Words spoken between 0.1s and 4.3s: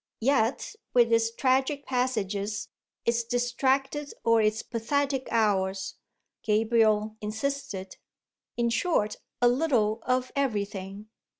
Yet with its tragic passages, its distracted